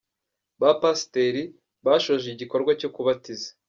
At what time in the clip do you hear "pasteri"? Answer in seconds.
0.81-1.43